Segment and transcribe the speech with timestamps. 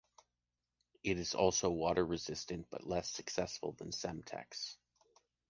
[1.03, 4.77] It is also water resistant, but less successfully than Semtex.